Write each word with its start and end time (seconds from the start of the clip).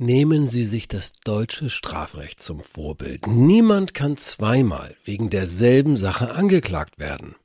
Nehmen 0.00 0.48
Sie 0.48 0.64
sich 0.64 0.88
das 0.88 1.12
deutsche 1.24 1.70
Strafrecht 1.70 2.42
zum 2.42 2.58
Vorbild. 2.58 3.28
Niemand 3.28 3.94
kann 3.94 4.16
zweimal 4.16 4.96
wegen 5.04 5.30
derselben 5.30 5.96
Sache 5.96 6.32
angeklagt 6.32 6.98
werden. 6.98 7.36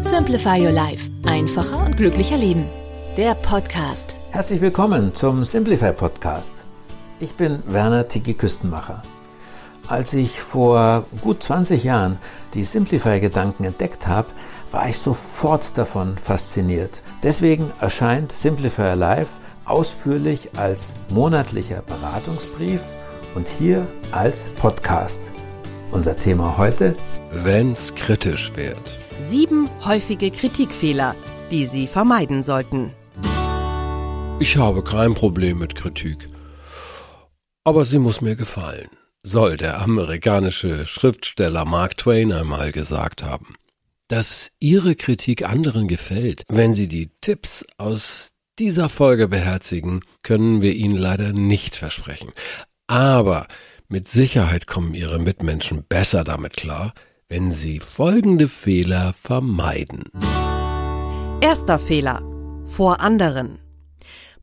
Simplify 0.00 0.64
Your 0.64 0.72
Life. 0.72 1.10
Einfacher 1.26 1.84
und 1.84 1.98
glücklicher 1.98 2.38
Leben. 2.38 2.64
Der 3.18 3.34
Podcast. 3.34 4.14
Herzlich 4.30 4.62
willkommen 4.62 5.14
zum 5.14 5.44
Simplify 5.44 5.92
Podcast. 5.92 6.64
Ich 7.20 7.34
bin 7.34 7.62
Werner 7.66 8.08
Tiki 8.08 8.32
Küstenmacher. 8.32 9.02
Als 9.88 10.14
ich 10.14 10.40
vor 10.40 11.04
gut 11.20 11.42
20 11.42 11.84
Jahren 11.84 12.18
die 12.54 12.64
Simplify-Gedanken 12.64 13.64
entdeckt 13.64 14.06
habe, 14.06 14.28
war 14.70 14.88
ich 14.88 14.96
sofort 14.96 15.76
davon 15.76 16.16
fasziniert. 16.16 17.02
Deswegen 17.22 17.70
erscheint 17.78 18.32
Simplify 18.32 18.94
Life 18.94 19.32
ausführlich 19.64 20.50
als 20.56 20.94
monatlicher 21.10 21.82
Beratungsbrief 21.82 22.82
und 23.34 23.48
hier 23.48 23.86
als 24.10 24.48
Podcast. 24.56 25.30
Unser 25.90 26.16
Thema 26.16 26.56
heute? 26.58 26.96
Wenn's 27.32 27.94
kritisch 27.94 28.52
wird. 28.56 28.98
Sieben 29.18 29.68
häufige 29.84 30.30
Kritikfehler, 30.30 31.14
die 31.50 31.66
Sie 31.66 31.86
vermeiden 31.86 32.42
sollten. 32.42 32.92
Ich 34.40 34.56
habe 34.56 34.82
kein 34.82 35.14
Problem 35.14 35.58
mit 35.58 35.74
Kritik. 35.74 36.26
Aber 37.64 37.84
sie 37.84 37.98
muss 37.98 38.20
mir 38.20 38.34
gefallen, 38.34 38.88
soll 39.22 39.56
der 39.56 39.80
amerikanische 39.80 40.86
Schriftsteller 40.86 41.64
Mark 41.64 41.96
Twain 41.96 42.32
einmal 42.32 42.72
gesagt 42.72 43.22
haben. 43.22 43.54
Dass 44.08 44.50
Ihre 44.58 44.96
Kritik 44.96 45.48
anderen 45.48 45.86
gefällt, 45.86 46.42
wenn 46.48 46.72
Sie 46.72 46.88
die 46.88 47.12
Tipps 47.20 47.64
aus 47.78 48.32
dieser 48.58 48.88
Folge 48.88 49.28
beherzigen, 49.28 50.00
können 50.22 50.62
wir 50.62 50.74
Ihnen 50.74 50.96
leider 50.96 51.32
nicht 51.32 51.76
versprechen. 51.76 52.32
Aber 52.86 53.46
mit 53.88 54.08
Sicherheit 54.08 54.66
kommen 54.66 54.94
Ihre 54.94 55.18
Mitmenschen 55.18 55.84
besser 55.88 56.24
damit 56.24 56.54
klar, 56.54 56.92
wenn 57.28 57.50
Sie 57.50 57.80
folgende 57.80 58.48
Fehler 58.48 59.12
vermeiden. 59.12 60.04
Erster 61.40 61.78
Fehler. 61.78 62.22
Vor 62.66 63.00
anderen. 63.00 63.58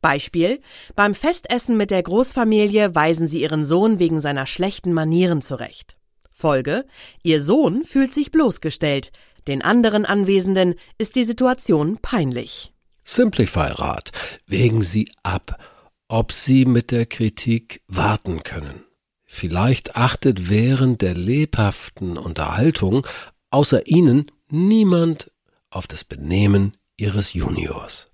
Beispiel. 0.02 0.62
Beim 0.96 1.16
Festessen 1.16 1.78
mit 1.78 1.92
der 1.92 2.04
Großfamilie 2.04 2.96
weisen 2.96 3.28
sie 3.28 3.42
ihren 3.42 3.66
Sohn 3.66 4.00
wegen 4.00 4.22
seiner 4.22 4.46
schlechten 4.46 4.94
Manieren 4.94 5.42
zurecht. 5.42 5.98
Folge. 6.32 6.86
Ihr 7.24 7.42
Sohn 7.42 7.84
fühlt 7.84 8.14
sich 8.14 8.32
bloßgestellt. 8.32 9.12
Den 9.48 9.62
anderen 9.62 10.06
Anwesenden 10.06 10.76
ist 10.98 11.16
die 11.16 11.24
Situation 11.24 11.98
peinlich. 12.02 12.74
Simplify-Rat. 13.10 14.12
Wägen 14.46 14.82
Sie 14.82 15.12
ab, 15.24 15.60
ob 16.08 16.32
Sie 16.32 16.66
mit 16.66 16.92
der 16.92 17.06
Kritik 17.06 17.82
warten 17.88 18.44
können. 18.44 18.84
Vielleicht 19.26 19.96
achtet 19.96 20.50
während 20.50 21.02
der 21.02 21.16
lebhaften 21.16 22.18
Unterhaltung 22.18 23.06
außer 23.52 23.88
Ihnen 23.88 24.32
niemand 24.48 25.32
auf 25.70 25.88
das 25.88 26.04
Benehmen 26.04 26.74
Ihres 26.98 27.34
Juniors. 27.34 28.08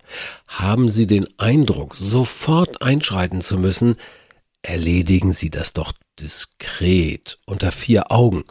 Haben 0.48 0.88
Sie 0.88 1.06
den 1.06 1.26
Eindruck, 1.38 1.94
sofort 1.96 2.82
einschreiten 2.82 3.40
zu 3.40 3.58
müssen, 3.58 3.96
erledigen 4.62 5.32
Sie 5.32 5.50
das 5.50 5.72
doch 5.72 5.92
diskret 6.20 7.38
unter 7.44 7.72
vier 7.72 8.12
Augen. 8.12 8.44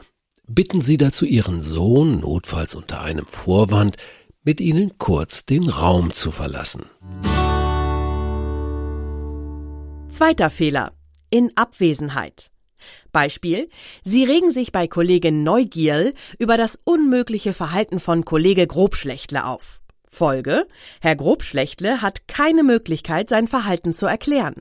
Bitten 0.48 0.82
Sie 0.82 0.98
dazu 0.98 1.26
Ihren 1.26 1.62
Sohn, 1.62 2.20
notfalls 2.20 2.76
unter 2.76 3.02
einem 3.02 3.26
Vorwand, 3.26 3.98
mit 4.46 4.62
Ihnen 4.62 4.98
kurz 5.00 5.46
den 5.46 5.68
Raum 5.68 6.14
zu 6.14 6.32
verlassen. 6.32 6.86
Zweiter 10.08 10.50
Fehler. 10.50 10.94
In 11.32 11.52
Abwesenheit. 11.58 12.52
Beispiel. 13.12 13.70
Sie 14.04 14.24
regen 14.24 14.52
sich 14.52 14.72
bei 14.72 14.88
Kollegin 14.88 15.44
Neugierl 15.44 16.14
über 16.38 16.58
das 16.58 16.78
unmögliche 16.86 17.54
Verhalten 17.54 18.00
von 18.00 18.24
Kollege 18.24 18.68
Grobschlechtle 18.68 19.46
auf. 19.46 19.82
Folge. 20.08 20.68
Herr 21.02 21.16
Grobschlechtle 21.16 22.04
hat 22.04 22.28
keine 22.28 22.64
Möglichkeit, 22.64 23.30
sein 23.30 23.48
Verhalten 23.48 23.94
zu 23.94 24.06
erklären. 24.06 24.56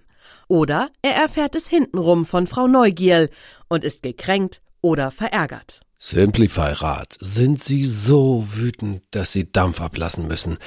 Oder 0.49 0.89
er 1.03 1.15
erfährt 1.15 1.55
es 1.55 1.69
hintenrum 1.69 2.25
von 2.25 2.47
Frau 2.47 2.67
Neugierl 2.67 3.29
und 3.69 3.85
ist 3.85 4.03
gekränkt 4.03 4.63
oder 4.81 5.11
verärgert. 5.11 5.84
Simplify-Rat. 6.07 7.17
Sind 7.19 7.63
Sie 7.65 7.83
so 7.85 8.47
wütend, 8.47 9.03
dass 9.11 9.33
Sie 9.33 9.51
Dampf 9.51 9.81
ablassen 9.81 10.27
müssen? 10.27 10.59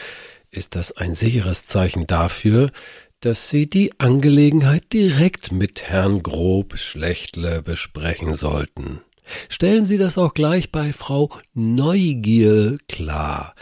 Ist 0.50 0.76
das 0.76 0.92
ein 0.94 1.14
sicheres 1.14 1.68
Zeichen 1.68 2.08
dafür, 2.08 2.72
dass 3.20 3.48
Sie 3.48 3.70
die 3.70 3.92
Angelegenheit 4.00 4.92
direkt 4.94 5.52
mit 5.52 5.84
Herrn 5.84 6.24
Grobschlechtle 6.24 7.62
besprechen 7.62 8.34
sollten? 8.34 9.02
Stellen 9.48 9.86
Sie 9.86 10.00
das 10.00 10.18
auch 10.18 10.34
gleich 10.34 10.72
bei 10.72 10.92
Frau 10.92 11.30
Neugier 11.54 12.80
klar. 12.90 13.54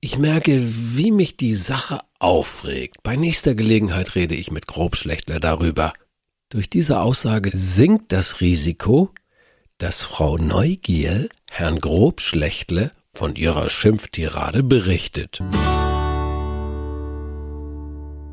Ich 0.00 0.18
merke, 0.18 0.62
wie 0.94 1.10
mich 1.10 1.36
die 1.36 1.56
Sache 1.56 2.02
aufregt. 2.20 2.98
Bei 3.02 3.16
nächster 3.16 3.56
Gelegenheit 3.56 4.14
rede 4.14 4.36
ich 4.36 4.52
mit 4.52 4.68
Grobschlechtler 4.68 5.40
darüber. 5.40 5.92
Durch 6.50 6.70
diese 6.70 7.00
Aussage 7.00 7.50
sinkt 7.52 8.12
das 8.12 8.40
Risiko, 8.40 9.12
dass 9.78 10.00
Frau 10.00 10.38
Neugier 10.38 11.28
Herrn 11.50 11.78
Grobschlechtle 11.78 12.90
von 13.12 13.36
ihrer 13.36 13.68
Schimpftirade 13.68 14.62
berichtet. 14.62 15.42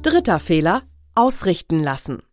Dritter 0.02 0.40
Fehler. 0.40 0.84
Ausrichten 1.16 1.80
lassen. 1.80 2.24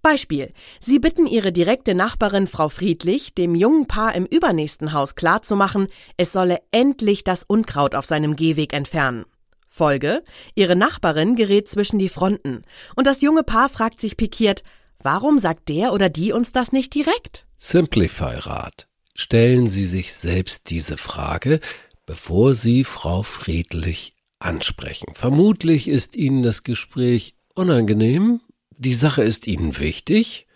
Beispiel. 0.00 0.52
Sie 0.80 0.98
bitten 0.98 1.26
Ihre 1.26 1.52
direkte 1.52 1.94
Nachbarin 1.94 2.46
Frau 2.46 2.70
Friedlich, 2.70 3.34
dem 3.34 3.54
jungen 3.54 3.86
Paar 3.86 4.14
im 4.14 4.24
übernächsten 4.24 4.92
Haus 4.92 5.16
klarzumachen, 5.16 5.88
es 6.16 6.32
solle 6.32 6.60
endlich 6.70 7.24
das 7.24 7.42
Unkraut 7.42 7.94
auf 7.94 8.06
seinem 8.06 8.36
Gehweg 8.36 8.72
entfernen. 8.72 9.26
Folge. 9.68 10.22
Ihre 10.54 10.76
Nachbarin 10.76 11.36
gerät 11.36 11.68
zwischen 11.68 11.98
die 11.98 12.08
Fronten 12.08 12.62
und 12.94 13.06
das 13.06 13.20
junge 13.20 13.42
Paar 13.42 13.68
fragt 13.68 14.00
sich 14.00 14.16
pikiert, 14.16 14.62
warum 15.02 15.38
sagt 15.38 15.68
der 15.68 15.92
oder 15.92 16.08
die 16.08 16.32
uns 16.32 16.52
das 16.52 16.72
nicht 16.72 16.94
direkt? 16.94 17.45
Simplify-Rat. 17.56 18.88
Stellen 19.14 19.66
Sie 19.66 19.86
sich 19.86 20.12
selbst 20.14 20.70
diese 20.70 20.96
Frage, 20.96 21.60
bevor 22.04 22.54
Sie 22.54 22.84
Frau 22.84 23.22
Friedlich 23.22 24.14
ansprechen. 24.38 25.14
Vermutlich 25.14 25.88
ist 25.88 26.16
Ihnen 26.16 26.42
das 26.42 26.62
Gespräch 26.62 27.34
unangenehm, 27.54 28.40
die 28.78 28.94
Sache 28.94 29.22
ist 29.22 29.46
Ihnen 29.46 29.78
wichtig, 29.78 30.46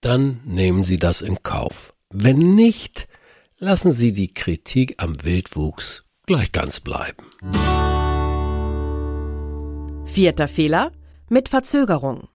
dann 0.00 0.40
nehmen 0.44 0.84
Sie 0.84 0.98
das 0.98 1.20
in 1.20 1.42
Kauf. 1.42 1.94
Wenn 2.10 2.38
nicht, 2.38 3.08
lassen 3.58 3.92
Sie 3.92 4.12
die 4.12 4.34
Kritik 4.34 4.94
am 4.98 5.24
Wildwuchs 5.24 6.02
gleich 6.26 6.52
ganz 6.52 6.80
bleiben. 6.80 7.24
Vierter 10.06 10.48
Fehler. 10.48 10.92
Mit 11.28 11.48
Verzögerung. 11.48 12.28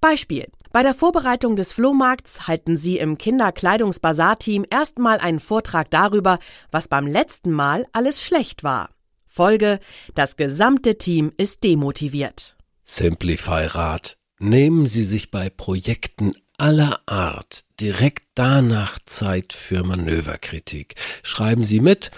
Beispiel. 0.00 0.48
Bei 0.72 0.82
der 0.82 0.94
Vorbereitung 0.94 1.54
des 1.54 1.72
Flohmarkts 1.72 2.48
halten 2.48 2.76
Sie 2.76 2.98
im 2.98 3.16
Kinderkleidungsbasar-Team 3.16 4.66
erstmal 4.68 5.18
einen 5.18 5.38
Vortrag 5.38 5.90
darüber, 5.90 6.38
was 6.70 6.88
beim 6.88 7.06
letzten 7.06 7.52
Mal 7.52 7.86
alles 7.92 8.22
schlecht 8.22 8.64
war. 8.64 8.90
Folge, 9.26 9.80
das 10.14 10.36
gesamte 10.36 10.98
Team 10.98 11.32
ist 11.36 11.64
demotiviert. 11.64 12.56
Simplify 12.82 13.66
Rat. 13.66 14.16
Nehmen 14.38 14.86
Sie 14.86 15.04
sich 15.04 15.30
bei 15.30 15.48
Projekten 15.48 16.34
aller 16.58 17.00
Art 17.06 17.64
direkt 17.80 18.24
danach 18.34 18.98
Zeit 18.98 19.52
für 19.52 19.84
Manöverkritik. 19.84 20.96
Schreiben 21.22 21.64
Sie 21.64 21.80
mit 21.80 22.10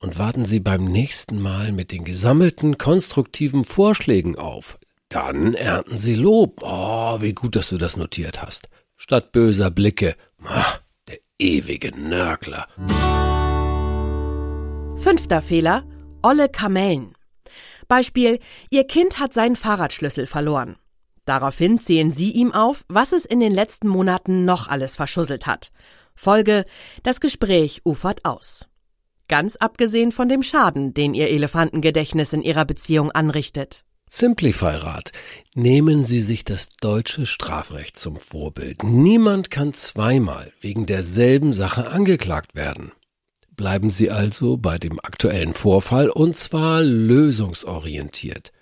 und 0.00 0.18
warten 0.18 0.44
Sie 0.44 0.60
beim 0.60 0.84
nächsten 0.84 1.40
Mal 1.40 1.72
mit 1.72 1.92
den 1.92 2.04
gesammelten 2.04 2.78
konstruktiven 2.78 3.64
Vorschlägen 3.64 4.36
auf. 4.36 4.78
Dann 5.08 5.54
ernten 5.54 5.96
Sie 5.96 6.14
Lob. 6.14 6.60
Oh, 6.62 7.20
wie 7.20 7.32
gut, 7.32 7.56
dass 7.56 7.68
du 7.68 7.78
das 7.78 7.96
notiert 7.96 8.42
hast. 8.42 8.68
Statt 8.96 9.32
böser 9.32 9.70
Blicke. 9.70 10.16
Ach, 10.44 10.80
der 11.08 11.18
ewige 11.38 11.96
Nörgler. 11.96 12.66
Fünfter 14.96 15.42
Fehler. 15.42 15.84
Olle 16.22 16.48
Kamellen. 16.48 17.14
Beispiel, 17.88 18.40
Ihr 18.70 18.84
Kind 18.84 19.20
hat 19.20 19.32
seinen 19.32 19.54
Fahrradschlüssel 19.54 20.26
verloren. 20.26 20.76
Daraufhin 21.24 21.78
zählen 21.78 22.10
Sie 22.10 22.32
ihm 22.32 22.52
auf, 22.52 22.84
was 22.88 23.12
es 23.12 23.24
in 23.24 23.40
den 23.40 23.52
letzten 23.52 23.88
Monaten 23.88 24.44
noch 24.44 24.68
alles 24.68 24.96
verschusselt 24.96 25.46
hat. 25.46 25.70
Folge, 26.14 26.64
das 27.02 27.20
Gespräch 27.20 27.82
ufert 27.84 28.24
aus. 28.24 28.68
Ganz 29.28 29.56
abgesehen 29.56 30.12
von 30.12 30.28
dem 30.28 30.42
Schaden, 30.42 30.94
den 30.94 31.14
Ihr 31.14 31.28
Elefantengedächtnis 31.28 32.32
in 32.32 32.42
Ihrer 32.42 32.64
Beziehung 32.64 33.10
anrichtet. 33.10 33.84
Simplify-Rat. 34.08 35.10
Nehmen 35.54 36.04
Sie 36.04 36.20
sich 36.20 36.44
das 36.44 36.68
deutsche 36.80 37.26
Strafrecht 37.26 37.98
zum 37.98 38.16
Vorbild. 38.16 38.84
Niemand 38.84 39.50
kann 39.50 39.72
zweimal 39.72 40.52
wegen 40.60 40.86
derselben 40.86 41.52
Sache 41.52 41.88
angeklagt 41.88 42.54
werden. 42.54 42.92
Bleiben 43.56 43.90
Sie 43.90 44.10
also 44.10 44.58
bei 44.58 44.78
dem 44.78 45.00
aktuellen 45.00 45.54
Vorfall 45.54 46.08
und 46.10 46.36
zwar 46.36 46.82
lösungsorientiert. 46.82 48.52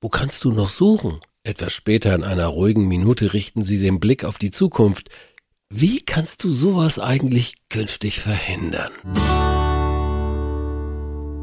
Wo 0.00 0.08
kannst 0.08 0.44
du 0.44 0.52
noch 0.52 0.68
suchen? 0.68 1.18
Etwas 1.44 1.72
später 1.72 2.14
in 2.14 2.22
einer 2.22 2.48
ruhigen 2.48 2.86
Minute 2.88 3.32
richten 3.32 3.64
Sie 3.64 3.80
den 3.80 4.00
Blick 4.00 4.24
auf 4.24 4.38
die 4.38 4.50
Zukunft. 4.50 5.08
Wie 5.70 6.00
kannst 6.00 6.44
du 6.44 6.52
sowas 6.52 6.98
eigentlich 6.98 7.54
künftig 7.70 8.20
verhindern? 8.20 8.92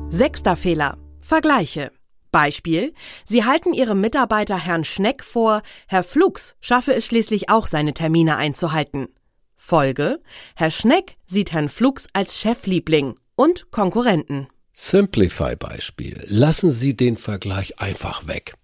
Sechster 0.09 0.55
Fehler. 0.55 0.97
Vergleiche. 1.21 1.91
Beispiel, 2.35 2.93
Sie 3.23 3.45
halten 3.45 3.71
Ihrem 3.71 4.01
Mitarbeiter 4.01 4.57
Herrn 4.57 4.83
Schneck 4.83 5.23
vor, 5.23 5.61
Herr 5.87 6.03
Flux 6.03 6.57
schaffe 6.59 6.93
es 6.93 7.05
schließlich 7.05 7.47
auch, 7.47 7.65
seine 7.65 7.93
Termine 7.93 8.35
einzuhalten. 8.35 9.07
Folge, 9.55 10.19
Herr 10.53 10.69
Schneck 10.69 11.15
sieht 11.25 11.53
Herrn 11.53 11.69
Flux 11.69 12.07
als 12.11 12.37
Chefliebling 12.37 13.15
und 13.37 13.71
Konkurrenten. 13.71 14.49
Simplify-Beispiel. 14.73 16.25
Lassen 16.27 16.71
Sie 16.71 16.97
den 16.97 17.15
Vergleich 17.15 17.79
einfach 17.79 18.27
weg. 18.27 18.55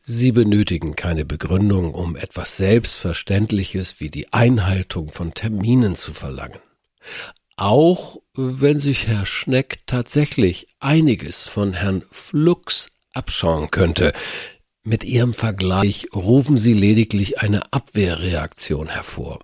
Sie 0.00 0.30
benötigen 0.30 0.94
keine 0.94 1.24
Begründung, 1.24 1.94
um 1.94 2.14
etwas 2.14 2.56
Selbstverständliches 2.56 3.98
wie 3.98 4.12
die 4.12 4.32
Einhaltung 4.32 5.08
von 5.08 5.34
Terminen 5.34 5.96
zu 5.96 6.14
verlangen. 6.14 6.60
Auch 7.62 8.16
wenn 8.34 8.80
sich 8.80 9.06
Herr 9.06 9.24
Schneck 9.24 9.86
tatsächlich 9.86 10.66
einiges 10.80 11.42
von 11.42 11.74
Herrn 11.74 12.02
Flux 12.10 12.88
abschauen 13.14 13.70
könnte, 13.70 14.12
mit 14.82 15.04
Ihrem 15.04 15.32
Vergleich 15.32 16.08
rufen 16.12 16.56
Sie 16.56 16.74
lediglich 16.74 17.38
eine 17.38 17.62
Abwehrreaktion 17.72 18.88
hervor. 18.88 19.38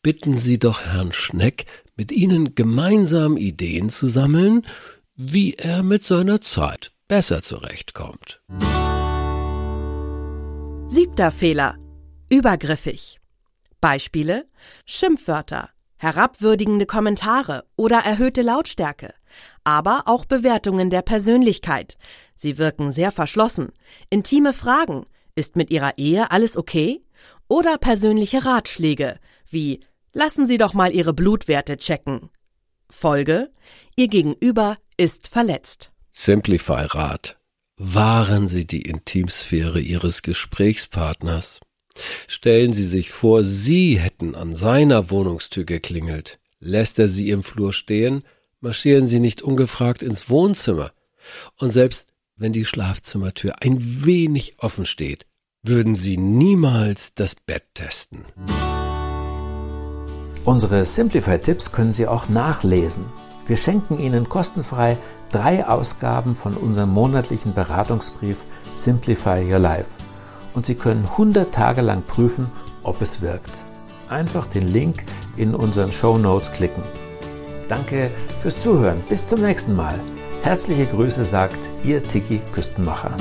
Bitten 0.00 0.38
Sie 0.38 0.60
doch 0.60 0.82
Herrn 0.82 1.12
Schneck, 1.12 1.66
mit 1.96 2.12
Ihnen 2.12 2.54
gemeinsam 2.54 3.36
Ideen 3.36 3.90
zu 3.90 4.06
sammeln, 4.06 4.64
wie 5.16 5.54
er 5.54 5.82
mit 5.82 6.04
seiner 6.04 6.40
Zeit 6.40 6.92
besser 7.08 7.42
zurechtkommt. 7.42 8.40
Siebter 10.86 11.32
Fehler. 11.32 11.76
Übergriffig. 12.28 13.18
Beispiele 13.80 14.46
Schimpfwörter, 14.86 15.70
herabwürdigende 16.00 16.86
Kommentare 16.86 17.64
oder 17.76 17.98
erhöhte 17.98 18.42
Lautstärke, 18.42 19.12
aber 19.64 20.04
auch 20.06 20.24
Bewertungen 20.24 20.88
der 20.88 21.02
Persönlichkeit. 21.02 21.98
Sie 22.34 22.56
wirken 22.56 22.90
sehr 22.90 23.12
verschlossen. 23.12 23.68
Intime 24.08 24.52
Fragen. 24.52 25.04
Ist 25.36 25.56
mit 25.56 25.70
Ihrer 25.70 25.96
Ehe 25.96 26.30
alles 26.30 26.56
okay? 26.56 27.04
Oder 27.48 27.78
persönliche 27.78 28.44
Ratschläge, 28.44 29.18
wie 29.48 29.80
Lassen 30.12 30.44
Sie 30.44 30.58
doch 30.58 30.74
mal 30.74 30.92
Ihre 30.92 31.14
Blutwerte 31.14 31.76
checken. 31.76 32.30
Folge 32.88 33.52
Ihr 33.94 34.08
Gegenüber 34.08 34.76
ist 34.96 35.28
verletzt. 35.28 35.92
Simplify 36.10 36.86
Rat. 36.86 37.38
Wahren 37.76 38.48
Sie 38.48 38.66
die 38.66 38.82
Intimsphäre 38.82 39.80
Ihres 39.80 40.22
Gesprächspartners. 40.22 41.60
Stellen 42.26 42.72
Sie 42.72 42.84
sich 42.84 43.10
vor, 43.10 43.44
Sie 43.44 43.98
hätten 43.98 44.34
an 44.34 44.54
seiner 44.54 45.10
Wohnungstür 45.10 45.64
geklingelt. 45.64 46.38
Lässt 46.60 46.98
er 46.98 47.08
Sie 47.08 47.30
im 47.30 47.42
Flur 47.42 47.72
stehen, 47.72 48.22
marschieren 48.60 49.06
Sie 49.06 49.20
nicht 49.20 49.42
ungefragt 49.42 50.02
ins 50.02 50.28
Wohnzimmer. 50.28 50.92
Und 51.56 51.72
selbst 51.72 52.08
wenn 52.36 52.52
die 52.52 52.64
Schlafzimmertür 52.64 53.54
ein 53.60 53.76
wenig 54.04 54.54
offen 54.58 54.86
steht, 54.86 55.26
würden 55.62 55.94
Sie 55.94 56.16
niemals 56.16 57.14
das 57.14 57.34
Bett 57.34 57.64
testen. 57.74 58.24
Unsere 60.44 60.84
Simplify-Tipps 60.84 61.70
können 61.70 61.92
Sie 61.92 62.06
auch 62.06 62.28
nachlesen. 62.30 63.04
Wir 63.46 63.56
schenken 63.56 63.98
Ihnen 63.98 64.28
kostenfrei 64.28 64.96
drei 65.32 65.66
Ausgaben 65.66 66.34
von 66.34 66.56
unserem 66.56 66.90
monatlichen 66.90 67.52
Beratungsbrief 67.52 68.38
Simplify 68.72 69.44
Your 69.44 69.58
Life 69.58 69.99
und 70.54 70.66
Sie 70.66 70.74
können 70.74 71.04
100 71.04 71.52
Tage 71.52 71.80
lang 71.80 72.02
prüfen, 72.02 72.46
ob 72.82 73.02
es 73.02 73.20
wirkt. 73.20 73.50
Einfach 74.08 74.46
den 74.46 74.66
Link 74.72 75.04
in 75.36 75.54
unseren 75.54 75.92
Show 75.92 76.18
Notes 76.18 76.52
klicken. 76.52 76.82
Danke 77.68 78.10
fürs 78.42 78.60
Zuhören. 78.60 79.00
Bis 79.08 79.26
zum 79.26 79.42
nächsten 79.42 79.76
Mal. 79.76 80.00
Herzliche 80.42 80.86
Grüße 80.86 81.24
sagt 81.24 81.58
Ihr 81.84 82.02
Tiki 82.02 82.40
Küstenmacher. 82.52 83.12